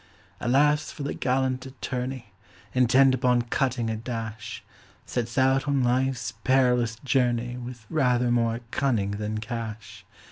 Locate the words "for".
0.91-1.03